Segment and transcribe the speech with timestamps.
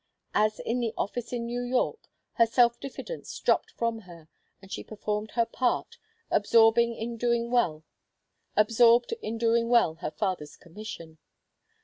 [0.33, 4.83] As in the office in New York, her self diffidence dropped from her, and she
[4.83, 5.97] performed her part,
[6.31, 7.83] absorbed in doing well
[8.57, 11.19] her father's commission.